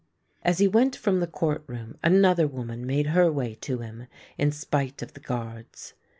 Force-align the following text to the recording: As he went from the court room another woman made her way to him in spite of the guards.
As 0.41 0.57
he 0.57 0.67
went 0.67 0.95
from 0.95 1.19
the 1.19 1.27
court 1.27 1.63
room 1.67 1.95
another 2.03 2.47
woman 2.47 2.87
made 2.87 3.05
her 3.13 3.31
way 3.31 3.53
to 3.61 3.77
him 3.81 4.07
in 4.35 4.51
spite 4.51 5.03
of 5.03 5.13
the 5.13 5.19
guards. 5.19 5.93